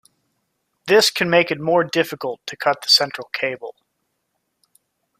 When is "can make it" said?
1.11-1.59